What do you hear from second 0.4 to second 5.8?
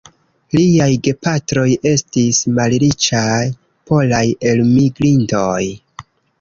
Liaj gepatroj estis malriĉaj polaj elmigrintoj.